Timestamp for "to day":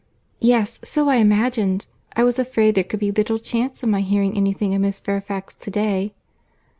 5.53-6.15